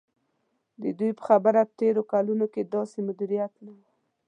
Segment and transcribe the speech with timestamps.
[0.81, 3.77] د دوی په خبره تېرو کلونو کې داسې مدیریت نه و.